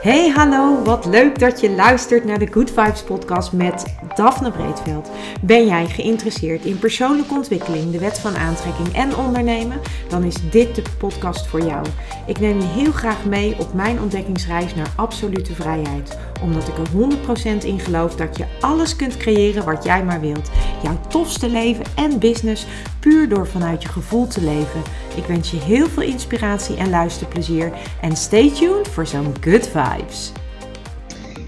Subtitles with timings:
[0.00, 3.84] Hey hallo, wat leuk dat je luistert naar de Good Vibes podcast met
[4.14, 5.10] Daphne Breedveld.
[5.40, 9.80] Ben jij geïnteresseerd in persoonlijke ontwikkeling, de wet van aantrekking en ondernemen?
[10.08, 11.86] Dan is dit de podcast voor jou.
[12.26, 16.18] Ik neem je heel graag mee op mijn ontdekkingsreis naar absolute vrijheid.
[16.42, 20.50] Omdat ik er 100% in geloof dat je alles kunt creëren wat jij maar wilt.
[20.82, 22.66] Jouw tofste leven en business
[23.00, 24.82] puur door vanuit je gevoel te leven.
[25.16, 27.72] Ik wens je heel veel inspiratie en luisterplezier.
[28.00, 30.32] En stay tuned voor zo'n good vibes.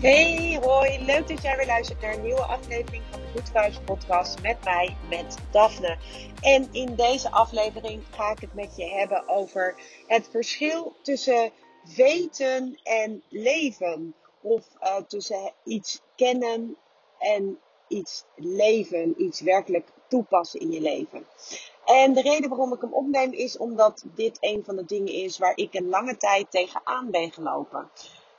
[0.00, 1.04] Hey, hoi.
[1.04, 4.56] Leuk dat jij weer luistert naar een nieuwe aflevering van de Good Vibes podcast met
[4.64, 5.96] mij, met Daphne.
[6.40, 9.74] En in deze aflevering ga ik het met je hebben over
[10.06, 11.50] het verschil tussen
[11.96, 14.14] weten en leven.
[14.40, 16.76] Of uh, tussen iets kennen
[17.18, 21.26] en iets leven, iets werkelijk toepassen in je leven.
[21.84, 25.38] En de reden waarom ik hem opneem is omdat dit een van de dingen is
[25.38, 27.90] waar ik een lange tijd tegenaan ben gelopen.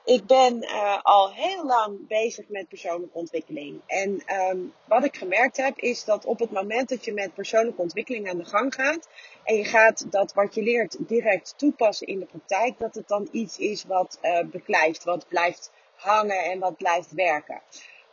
[0.05, 3.81] Ik ben uh, al heel lang bezig met persoonlijke ontwikkeling.
[3.87, 7.81] En um, wat ik gemerkt heb is dat op het moment dat je met persoonlijke
[7.81, 9.07] ontwikkeling aan de gang gaat
[9.43, 13.27] en je gaat dat wat je leert direct toepassen in de praktijk, dat het dan
[13.31, 17.61] iets is wat uh, beklijft, wat blijft hangen en wat blijft werken.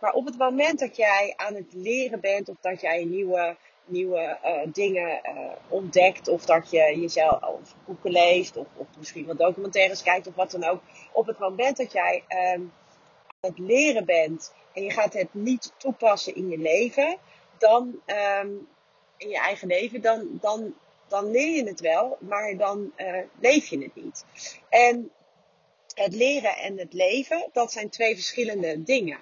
[0.02, 4.38] Maar op het moment dat jij aan het leren bent of dat jij nieuwe, nieuwe
[4.44, 9.38] uh, dingen uh, ontdekt of dat je jezelf of boeken leest of, of misschien wat
[9.38, 10.82] documentaires kijkt of wat dan ook.
[11.12, 12.72] Op het moment dat jij um,
[13.40, 17.16] aan het leren bent en je gaat het niet toepassen in je leven,
[17.58, 18.00] dan
[18.40, 18.68] um,
[19.16, 20.74] in je eigen leven, dan, dan,
[21.08, 24.24] dan leer je het wel, maar dan uh, leef je het niet.
[24.68, 25.10] En
[25.94, 29.18] het leren en het leven, dat zijn twee verschillende dingen.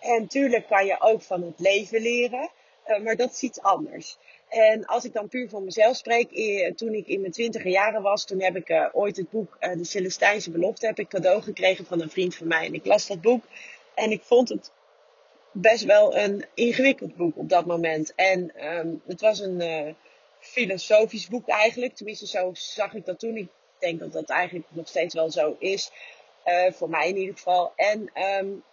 [0.00, 2.50] En tuurlijk kan je ook van het leven leren,
[2.86, 4.18] uh, maar dat is iets anders.
[4.48, 8.02] En als ik dan puur voor mezelf spreek, eh, toen ik in mijn twintiger jaren
[8.02, 11.84] was, toen heb ik uh, ooit het boek De Celestijnse Belofte heb ik cadeau gekregen
[11.86, 12.66] van een vriend van mij.
[12.66, 13.44] En ik las dat boek
[13.94, 14.72] en ik vond het
[15.52, 18.14] best wel een ingewikkeld boek op dat moment.
[18.14, 19.96] En um, het was een
[20.38, 23.36] filosofisch boek eigenlijk, tenminste zo zag ik dat toen.
[23.36, 25.90] Ik denk dat dat eigenlijk nog steeds wel zo is,
[26.70, 27.72] voor mij in ieder geval.
[27.76, 28.10] En
[28.40, 28.64] um,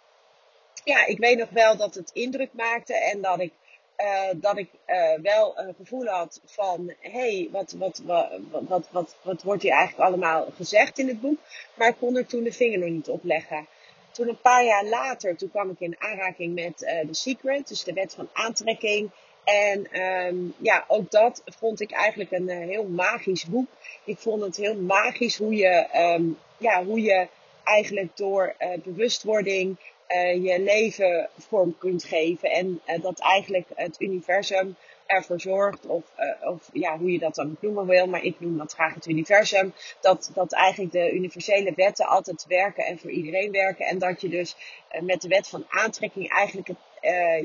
[0.88, 3.52] ja, ik weet nog wel dat het indruk maakte en dat ik,
[3.98, 8.88] uh, dat ik uh, wel een gevoel had van, hé, hey, wat, wat, wat, wat,
[8.90, 11.38] wat, wat wordt hier eigenlijk allemaal gezegd in het boek?
[11.74, 13.66] Maar ik kon er toen de vinger nog niet op leggen.
[14.10, 17.84] Toen een paar jaar later, toen kwam ik in aanraking met uh, The Secret, dus
[17.84, 19.10] de wet van aantrekking.
[19.44, 23.68] En um, ja, ook dat vond ik eigenlijk een heel magisch boek.
[24.04, 27.28] Ik vond het heel magisch hoe je, um, ja, hoe je
[27.64, 29.76] eigenlijk door bewustwording
[30.08, 32.50] uh, je leven vorm kunt geven.
[32.50, 34.76] En uh, dat eigenlijk het universum
[35.06, 38.58] ervoor zorgt, of, uh, of ja, hoe je dat dan noemen wil, maar ik noem
[38.58, 43.52] dat graag het universum, dat, dat eigenlijk de universele wetten altijd werken en voor iedereen
[43.52, 43.86] werken.
[43.86, 44.56] En dat je dus
[45.00, 46.78] met de wet van aantrekking eigenlijk het,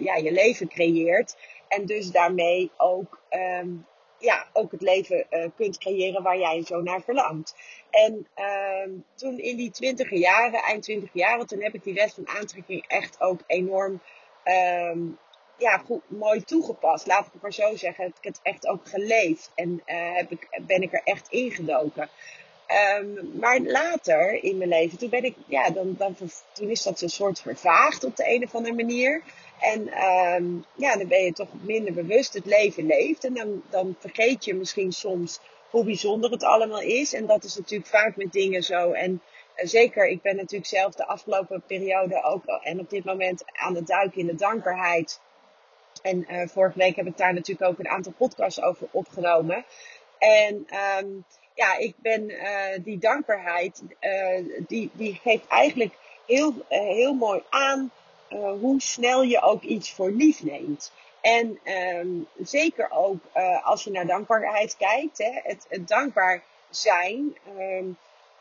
[0.01, 1.35] ja, je leven creëert.
[1.67, 3.19] En dus daarmee ook
[3.61, 3.85] um,
[4.23, 7.55] ja, ook het leven uh, kunt creëren waar jij zo naar verlangt.
[7.89, 12.13] En uh, toen in die twintige jaren, eind twintig jaren, toen heb ik die wet
[12.13, 14.01] van aantrekking echt ook enorm
[14.45, 15.17] um,
[15.57, 17.07] ja, goed, mooi toegepast.
[17.07, 18.03] Laat ik het maar zo zeggen.
[18.03, 22.09] Heb ik het echt ook geleefd en uh, heb ik, ben ik er echt ingedoken.
[22.99, 26.15] Um, maar later in mijn leven, toen ben ik, ja, dan, dan,
[26.53, 29.23] toen is dat een soort vervaagd op de een of andere manier.
[29.59, 30.03] En
[30.33, 33.23] um, ja, dan ben je toch minder bewust het leven leeft.
[33.23, 37.13] En dan, dan vergeet je misschien soms hoe bijzonder het allemaal is.
[37.13, 38.91] En dat is natuurlijk vaak met dingen zo.
[38.91, 43.43] En uh, zeker, ik ben natuurlijk zelf de afgelopen periode ook en op dit moment
[43.51, 45.19] aan het duiken in de dankbaarheid.
[46.01, 49.65] En uh, vorige week heb ik daar natuurlijk ook een aantal podcasts over opgenomen.
[50.17, 50.67] En
[50.99, 53.83] um, ja, ik ben uh, die dankbaarheid,
[54.67, 55.93] die, die geeft eigenlijk
[56.25, 57.91] heel, heel mooi aan
[58.33, 60.91] uh, hoe snel je ook iets voor lief neemt.
[61.21, 61.59] En
[61.97, 67.97] um, zeker ook uh, als je naar dankbaarheid kijkt, hè, het, dankbaar zijn, um,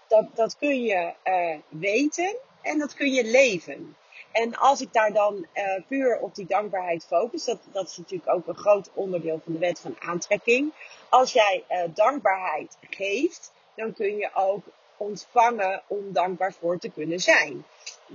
[0.09, 3.97] dat, dat kun je uh, weten en dat kun je leven.
[4.33, 5.47] En als ik daar dan
[5.89, 9.59] puur op die dankbaarheid focus, dat, dat is natuurlijk ook een groot onderdeel van de
[9.59, 10.73] wet van aantrekking.
[11.09, 11.65] Als jij
[11.95, 14.65] dankbaarheid geeft, dan kun je ook
[14.97, 17.65] ontvangen om dankbaar voor te kunnen zijn.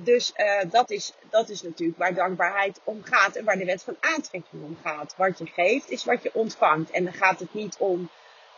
[0.04, 3.84] Dus uh, dat, is, dat is natuurlijk waar dankbaarheid om gaat en waar de wet
[3.84, 5.14] van aantrekking om gaat.
[5.18, 6.92] Wat je geeft is wat je ontvangt.
[6.92, 8.10] En dan gaat het niet om,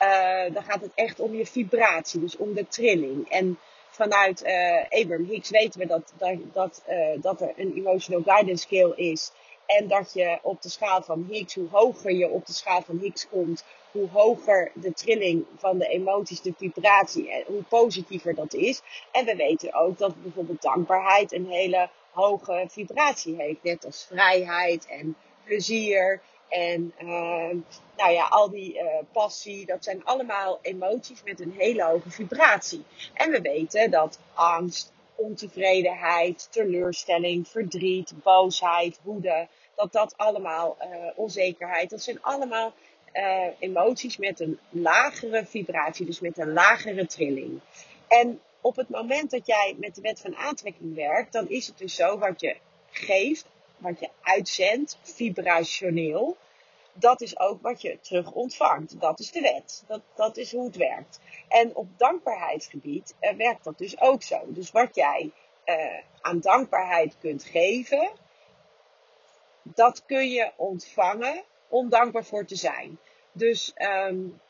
[0.01, 3.29] uh, dan gaat het echt om je vibratie, dus om de trilling.
[3.29, 3.59] En
[3.89, 6.83] vanuit uh, Abraham Hicks weten we dat, dat, dat,
[7.21, 9.31] dat er een emotional guidance scale is.
[9.77, 12.97] En dat je op de schaal van Higgs, hoe hoger je op de schaal van
[12.97, 18.53] Higgs komt, hoe hoger de trilling van de emoties, de vibratie, en hoe positiever dat
[18.53, 18.81] is.
[19.11, 23.63] En we weten ook dat bijvoorbeeld dankbaarheid een hele hoge vibratie heeft.
[23.63, 27.55] Net als vrijheid en plezier en uh,
[27.97, 32.85] nou ja, al die uh, passie, dat zijn allemaal emoties met een hele hoge vibratie.
[33.13, 41.89] En we weten dat angst, ontevredenheid, teleurstelling, verdriet, boosheid, woede, dat dat allemaal uh, onzekerheid,
[41.89, 42.73] dat zijn allemaal
[43.13, 47.59] uh, emoties met een lagere vibratie, dus met een lagere trilling.
[48.07, 51.77] En op het moment dat jij met de wet van aantrekking werkt, dan is het
[51.77, 52.55] dus zo wat je
[52.91, 53.45] geeft,
[53.77, 56.37] wat je uitzendt, vibrationeel,
[56.93, 58.99] dat is ook wat je terug ontvangt.
[58.99, 59.83] Dat is de wet.
[59.87, 61.19] Dat, dat is hoe het werkt.
[61.47, 64.41] En op dankbaarheidsgebied uh, werkt dat dus ook zo.
[64.47, 65.31] Dus wat jij
[65.65, 65.75] uh,
[66.21, 68.09] aan dankbaarheid kunt geven,
[69.61, 72.99] dat kun je ontvangen om dankbaar voor te zijn.
[73.31, 73.73] Dus
[74.07, 74.41] um,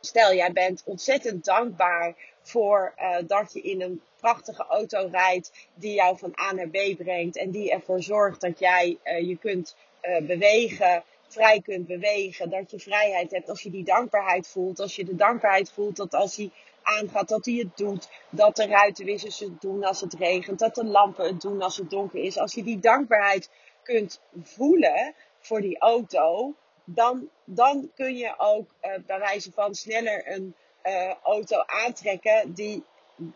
[0.00, 5.94] stel, jij bent ontzettend dankbaar voor uh, dat je in een prachtige auto rijdt die
[5.94, 9.76] jou van A naar B brengt en die ervoor zorgt dat jij je kunt
[10.22, 15.04] bewegen, vrij kunt bewegen, dat je vrijheid hebt als je die dankbaarheid voelt, als je
[15.04, 16.50] de dankbaarheid voelt dat als hij
[16.82, 20.84] aangaat dat hij het doet, dat de ruitenwissers het doen als het regent, dat de
[20.84, 22.38] lampen het doen als het donker is.
[22.38, 23.50] Als je die dankbaarheid
[23.82, 26.54] kunt voelen voor die auto,
[26.84, 30.54] dan, dan kun je ook uh, bij wijze van sneller een
[30.84, 32.84] uh, auto aantrekken die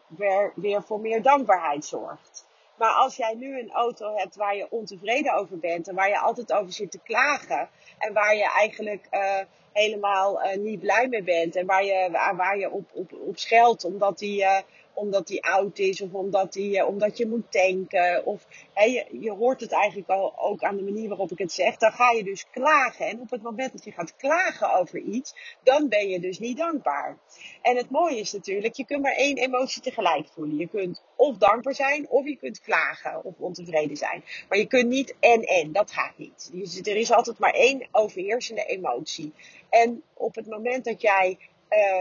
[0.06, 2.47] weer, weer voor meer dankbaarheid zorgt.
[2.78, 6.19] Maar als jij nu een auto hebt waar je ontevreden over bent en waar je
[6.19, 9.38] altijd over zit te klagen en waar je eigenlijk uh,
[9.72, 13.38] helemaal uh, niet blij mee bent en waar je, waar, waar je op, op, op
[13.38, 14.58] scheldt omdat die, uh,
[14.98, 18.26] omdat die oud is of omdat, die, omdat je moet tanken.
[18.26, 21.52] Of hè, je, je hoort het eigenlijk al, ook aan de manier waarop ik het
[21.52, 21.76] zeg.
[21.76, 23.06] Dan ga je dus klagen.
[23.06, 26.56] En op het moment dat je gaat klagen over iets, dan ben je dus niet
[26.56, 27.18] dankbaar.
[27.62, 30.56] En het mooie is natuurlijk, je kunt maar één emotie tegelijk voelen.
[30.56, 34.24] Je kunt of dankbaar zijn, of je kunt klagen of ontevreden zijn.
[34.48, 36.50] Maar je kunt niet en en, dat gaat niet.
[36.52, 39.32] Dus er is altijd maar één overheersende emotie.
[39.70, 41.38] En op het moment dat jij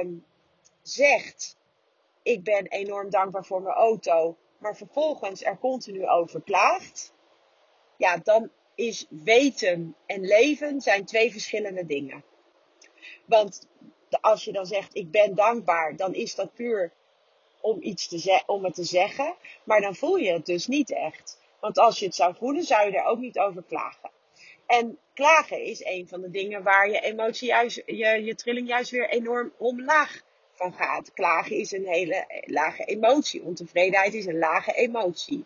[0.01, 0.25] um,
[0.81, 1.56] zegt,
[2.27, 7.13] ik ben enorm dankbaar voor mijn auto, maar vervolgens er continu over klaagt,
[7.97, 12.23] ja, dan is weten en leven zijn twee verschillende dingen.
[13.25, 13.67] Want
[14.21, 16.93] als je dan zegt, ik ben dankbaar, dan is dat puur
[17.61, 21.39] om, iets te om het te zeggen, maar dan voel je het dus niet echt.
[21.59, 24.11] Want als je het zou voelen, zou je er ook niet over klagen.
[24.65, 28.91] En klagen is een van de dingen waar je emotie juist, je, je trilling juist
[28.91, 30.25] weer enorm omlaag
[30.57, 31.13] gaat.
[31.13, 33.43] Klagen is een hele lage emotie.
[33.43, 35.45] Ontevredenheid is een lage emotie.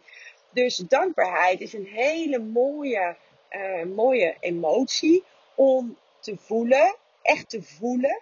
[0.50, 3.16] Dus dankbaarheid is een hele mooie,
[3.52, 5.24] uh, mooie emotie
[5.56, 8.22] om te voelen, echt te voelen.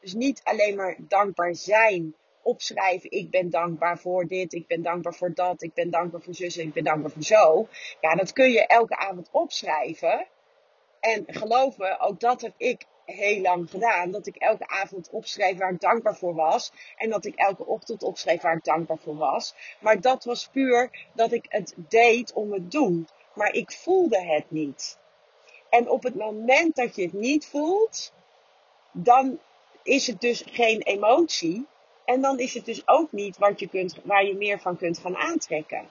[0.00, 3.10] Dus niet alleen maar dankbaar zijn, opschrijven.
[3.10, 6.56] Ik ben dankbaar voor dit, ik ben dankbaar voor dat, ik ben dankbaar voor zus,
[6.56, 7.68] ik ben dankbaar voor zo.
[8.00, 10.26] Ja, dat kun je elke avond opschrijven.
[11.00, 14.10] En geloof me, ook dat heb ik heel lang gedaan.
[14.10, 16.72] Dat ik elke avond opschreef waar ik dankbaar voor was.
[16.96, 19.54] En dat ik elke ochtend opschreef waar ik dankbaar voor was.
[19.80, 23.08] Maar dat was puur dat ik het deed om het doen.
[23.34, 24.98] Maar ik voelde het niet.
[25.68, 28.12] En op het moment dat je het niet voelt,
[28.92, 29.38] dan
[29.82, 31.66] is het dus geen emotie.
[32.04, 34.98] En dan is het dus ook niet wat je kunt, waar je meer van kunt
[34.98, 35.88] gaan aantrekken.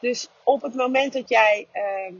[0.00, 2.14] Dus op het moment dat jij, uh,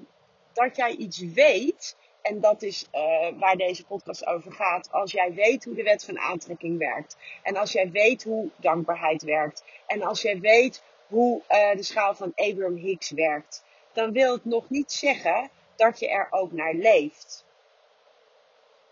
[0.52, 1.96] dat jij iets weet,
[2.28, 4.92] en dat is uh, waar deze podcast over gaat.
[4.92, 7.16] Als jij weet hoe de wet van aantrekking werkt.
[7.42, 9.64] En als jij weet hoe dankbaarheid werkt.
[9.86, 13.64] En als jij weet hoe uh, de schaal van Abraham Hicks werkt.
[13.92, 17.44] Dan wil het nog niet zeggen dat je er ook naar leeft.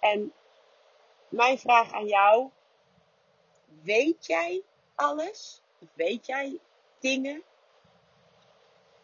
[0.00, 0.32] En
[1.28, 2.48] mijn vraag aan jou.
[3.82, 4.62] Weet jij
[4.94, 5.62] alles?
[5.80, 6.58] Of weet jij
[7.00, 7.42] dingen?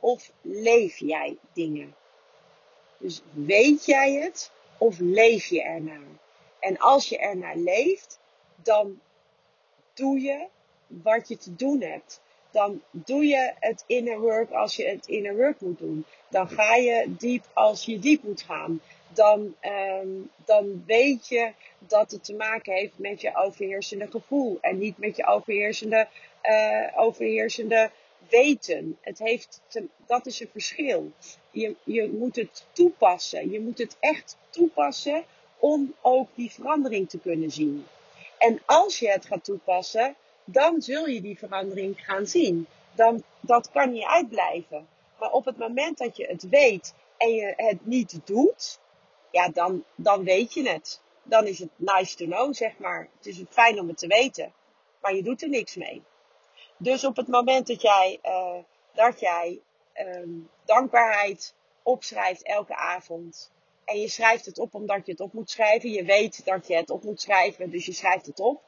[0.01, 1.95] Of leef jij dingen?
[3.03, 6.21] Dus weet jij het of leef je ernaar?
[6.61, 8.19] En als je ernaar leeft,
[8.63, 9.01] dan
[9.95, 10.47] doe je
[10.87, 12.21] wat je te doen hebt.
[12.51, 16.05] Dan doe je het inner work als je het inner work moet doen.
[16.29, 18.81] Dan ga je diep als je diep moet gaan.
[19.09, 19.55] Dan,
[20.01, 24.59] um, dan weet je dat het te maken heeft met je overheersende gevoel.
[24.61, 26.09] En niet met je overheersende,
[26.43, 27.91] uh, overheersende
[28.33, 28.99] weten.
[29.01, 29.61] Het heeft
[30.07, 31.13] dat is een verschil.
[31.51, 33.51] Je, je moet het toepassen.
[33.51, 35.25] Je moet het echt toepassen
[35.59, 37.87] om ook die verandering te kunnen zien.
[38.39, 42.67] En als je het gaat toepassen, dan zul je die verandering gaan zien.
[42.95, 44.89] Dan, dat kan niet uitblijven.
[45.19, 48.81] Maar op het moment dat je het weet en je het niet doet,
[49.31, 51.01] ja, dan, dan weet je het.
[51.23, 53.09] Dan is het nice to know, zeg maar.
[53.17, 54.53] Het is fijn om het te weten,
[55.01, 56.03] maar je doet er niks mee.
[56.83, 58.59] Dus op het moment dat jij, uh,
[58.93, 59.61] dat jij
[59.95, 63.51] um, dankbaarheid opschrijft elke avond.
[63.85, 65.91] En je schrijft het op omdat je het op moet schrijven.
[65.91, 68.63] Je weet dat je het op moet schrijven, dus je schrijft het op.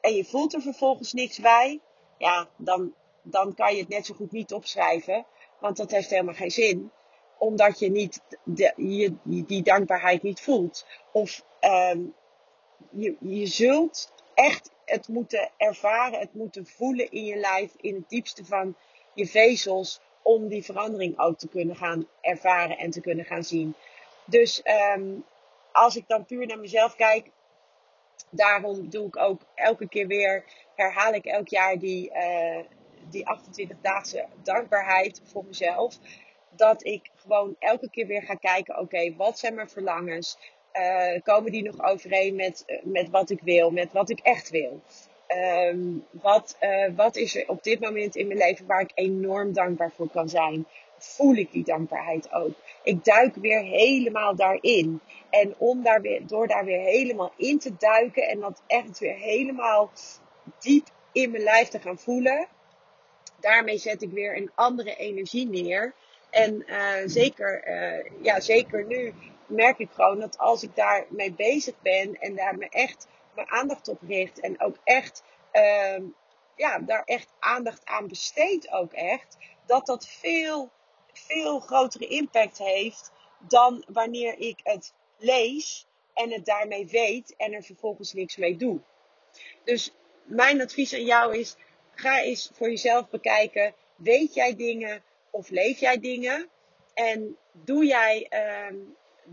[0.00, 1.80] En je voelt er vervolgens niks bij.
[2.18, 5.26] Ja, dan, dan kan je het net zo goed niet opschrijven.
[5.58, 6.90] Want dat heeft helemaal geen zin.
[7.38, 10.86] Omdat je niet de, je, die dankbaarheid niet voelt.
[11.12, 12.14] Of um,
[12.90, 18.08] je, je zult echt het moeten ervaren, het moeten voelen in je lijf, in het
[18.08, 18.76] diepste van
[19.14, 23.74] je vezels, om die verandering ook te kunnen gaan ervaren en te kunnen gaan zien.
[24.24, 24.62] Dus
[24.96, 25.24] um,
[25.72, 27.30] als ik dan puur naar mezelf kijk,
[28.30, 30.44] daarom doe ik ook elke keer weer,
[30.74, 32.60] herhaal ik elk jaar die, uh,
[33.10, 35.98] die 28-daagse dankbaarheid voor mezelf.
[36.50, 40.38] Dat ik gewoon elke keer weer ga kijken, oké, wat zijn mijn verlangens?
[40.72, 44.80] Uh, komen die nog overeen met, met wat ik wil, met wat ik echt wil?
[45.28, 49.52] Um, wat, uh, wat is er op dit moment in mijn leven waar ik enorm
[49.52, 50.66] dankbaar voor kan zijn?
[50.98, 52.52] Voel ik die dankbaarheid ook?
[52.82, 55.00] Ik duik weer helemaal daarin.
[55.30, 59.16] En om daar weer, door daar weer helemaal in te duiken en dat echt weer
[59.16, 59.90] helemaal
[60.58, 62.48] diep in mijn lijf te gaan voelen,
[63.40, 65.94] daarmee zet ik weer een andere energie neer.
[66.30, 66.64] En
[67.06, 67.64] zeker,
[68.22, 69.12] ja, zeker nu
[69.50, 73.88] merk ik gewoon dat als ik daarmee bezig ben en daar me echt mijn aandacht
[73.88, 75.98] op richt en ook echt, uh,
[76.56, 80.70] ja, daar echt aandacht aan besteed ook echt, dat dat veel,
[81.12, 83.12] veel grotere impact heeft
[83.48, 88.80] dan wanneer ik het lees en het daarmee weet en er vervolgens niks mee doe.
[89.64, 91.56] Dus mijn advies aan jou is,
[91.94, 96.48] ga eens voor jezelf bekijken, weet jij dingen of leef jij dingen?
[96.94, 98.78] En doe jij, uh,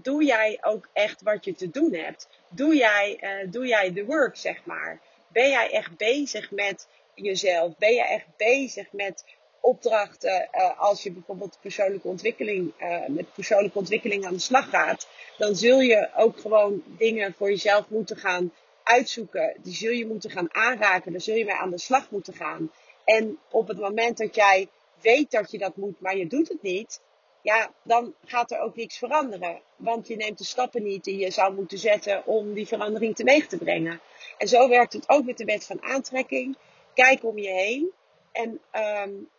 [0.01, 2.27] doe jij ook echt wat je te doen hebt?
[2.49, 5.01] Doe jij, uh, doe jij de work, zeg maar?
[5.27, 7.77] Ben jij echt bezig met jezelf?
[7.77, 9.23] Ben jij echt bezig met
[9.59, 15.07] opdrachten uh, als je bijvoorbeeld persoonlijke ontwikkeling, uh, met persoonlijke ontwikkeling aan de slag gaat?
[15.37, 19.55] Dan zul je ook gewoon dingen voor jezelf moeten gaan uitzoeken.
[19.63, 21.11] Die zul je moeten gaan aanraken.
[21.11, 22.71] Daar zul je mee aan de slag moeten gaan.
[23.05, 24.67] En op het moment dat jij
[25.01, 27.01] weet dat je dat moet, maar je doet het niet,
[27.41, 29.61] ja, dan gaat er ook niks veranderen.
[29.75, 33.47] Want je neemt de stappen niet die je zou moeten zetten om die verandering teweeg
[33.47, 34.01] te brengen.
[34.37, 36.57] En zo werkt het ook met de wet van aantrekking.
[36.93, 37.91] Kijk om je heen
[38.31, 38.61] en
[39.03, 39.29] um,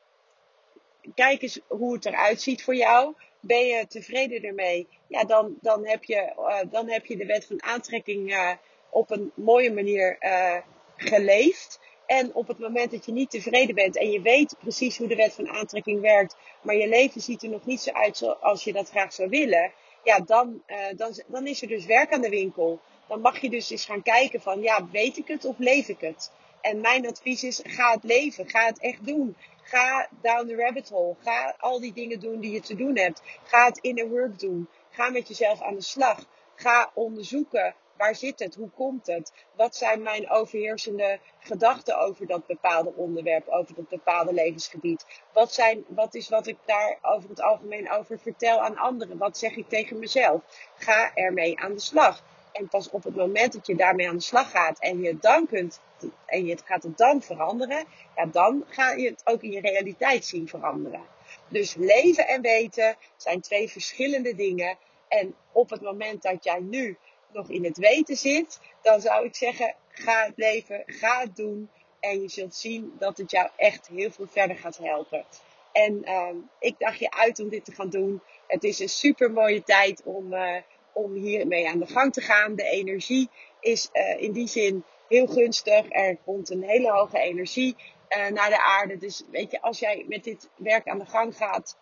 [1.15, 3.15] kijk eens hoe het eruit ziet voor jou.
[3.41, 4.89] Ben je tevreden ermee?
[5.07, 8.53] Ja, dan, dan, heb, je, uh, dan heb je de wet van aantrekking uh,
[8.91, 10.57] op een mooie manier uh,
[10.97, 11.81] geleefd.
[12.09, 15.17] En op het moment dat je niet tevreden bent en je weet precies hoe de
[15.17, 18.73] wet van aantrekking werkt, maar je leven ziet er nog niet zo uit zoals je
[18.73, 19.73] dat graag zou willen,
[20.05, 22.81] ja, dan, uh, dan, dan is er dus werk aan de winkel.
[23.09, 26.01] Dan mag je dus eens gaan kijken van, ja, weet ik het of leef ik
[26.01, 26.31] het?
[26.61, 29.37] En mijn advies is, ga het leven, ga het echt doen.
[29.63, 31.15] Ga down the rabbit hole.
[31.23, 33.23] Ga al die dingen doen die je te doen hebt.
[33.43, 34.69] Ga het inner work doen.
[34.91, 36.25] Ga met jezelf aan de slag.
[36.55, 38.55] Ga onderzoeken Waar zit het?
[38.55, 39.33] Hoe komt het?
[39.55, 45.07] Wat zijn mijn overheersende gedachten over dat bepaalde onderwerp, over dat bepaalde levensgebied?
[45.33, 49.19] Wat, zijn, wat is wat ik daar over het algemeen over vertel aan anderen?
[49.19, 50.43] Wat zeg ik tegen mezelf?
[50.77, 52.23] Ga ermee aan de slag.
[52.53, 55.47] En pas op het moment dat je daarmee aan de slag gaat en je dan
[55.47, 55.81] kunt
[56.27, 57.85] en je gaat het dan veranderen,
[58.17, 61.03] ja, dan ga je het ook in je realiteit zien veranderen.
[61.49, 64.77] Dus leven en weten zijn twee verschillende dingen.
[65.09, 66.97] En op het moment dat jij nu
[67.33, 71.71] nog in het weten zit, dan zou ik zeggen: ga het leven, ga het doen.
[72.01, 75.25] En je zult zien dat het jou echt heel veel verder gaat helpen.
[75.73, 78.23] En uh, ik dacht je uit om dit te gaan doen.
[78.47, 80.57] Het is een super mooie tijd om, uh,
[80.93, 82.55] om hiermee aan de gang te gaan.
[82.55, 83.31] De energie
[83.61, 85.87] is uh, in die zin heel gunstig.
[85.89, 87.77] Er komt een hele hoge energie
[88.09, 88.97] naar de aarde.
[88.97, 91.77] Dus weet je, als jij met dit werk aan de gang gaat,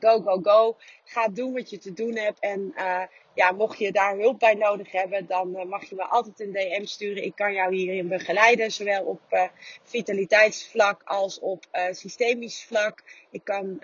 [0.00, 0.76] go, go, go.
[1.04, 2.40] Ga doen wat je te doen hebt.
[2.40, 3.02] En uh,
[3.34, 6.52] ja, mocht je daar hulp bij nodig hebben, dan uh, mag je me altijd een
[6.52, 7.24] DM sturen.
[7.24, 9.42] Ik kan jou hierin begeleiden, zowel op uh,
[9.82, 13.02] vitaliteitsvlak als op systemisch vlak.
[13.30, 13.80] Ik kan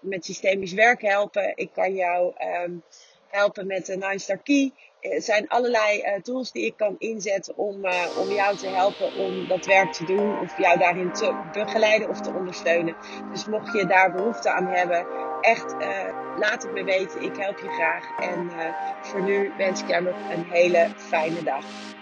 [0.00, 1.52] met systemisch werk helpen.
[1.56, 2.34] Ik kan jou
[2.64, 2.82] um,
[3.30, 4.72] helpen met de Nine Star Key.
[5.00, 9.14] Er zijn allerlei uh, tools die ik kan inzetten om, uh, om jou te helpen
[9.14, 10.40] om dat werk te doen.
[10.40, 12.96] Of jou daarin te begeleiden of te ondersteunen.
[13.30, 15.06] Dus mocht je daar behoefte aan hebben,
[15.40, 15.74] echt
[16.38, 17.22] laat het me weten.
[17.22, 18.18] Ik help je graag.
[18.18, 18.50] En
[19.00, 21.64] voor nu wens ik jou nog een hele fijne dag.